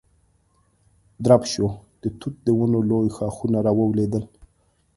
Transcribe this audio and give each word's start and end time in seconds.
درب 1.23 1.43
شو، 1.51 1.67
د 2.01 2.03
توت 2.19 2.35
د 2.45 2.47
ونو 2.57 2.79
لوی 2.89 3.07
ښاخونه 3.15 3.57
را 3.65 3.71
ولوېدل. 3.77 4.23